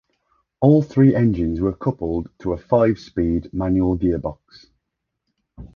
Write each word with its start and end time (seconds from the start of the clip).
All 0.61 0.81
three 0.81 1.13
engines 1.13 1.61
were 1.61 1.75
coupled 1.75 2.31
to 2.39 2.53
a 2.53 2.57
five-speed 2.57 3.53
manual 3.53 3.95
gearbox. 3.95 4.65